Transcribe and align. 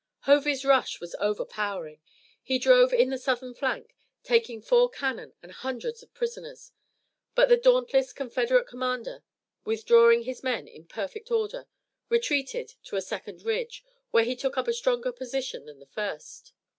Hovey's 0.21 0.65
rush 0.65 0.99
was 0.99 1.15
overpowering. 1.19 2.01
He 2.41 2.57
drove 2.57 2.91
in 2.91 3.11
the 3.11 3.19
Southern 3.19 3.53
flank, 3.53 3.93
taking 4.23 4.59
four 4.59 4.89
cannon 4.89 5.33
and 5.43 5.51
hundreds 5.51 6.01
of 6.01 6.11
prisoners, 6.15 6.71
but 7.35 7.49
the 7.49 7.55
dauntless 7.55 8.11
Confederate 8.11 8.65
commander, 8.65 9.23
withdrawing 9.63 10.23
his 10.23 10.41
men 10.41 10.67
in 10.67 10.87
perfect 10.87 11.29
order, 11.29 11.67
retreated 12.09 12.73
to 12.85 12.95
a 12.95 13.01
second 13.03 13.43
ridge, 13.43 13.85
where 14.09 14.23
he 14.23 14.35
took 14.35 14.57
up 14.57 14.67
a 14.67 14.73
stronger 14.73 15.11
position 15.11 15.67
than 15.67 15.77
the 15.77 15.85
first. 15.85 16.51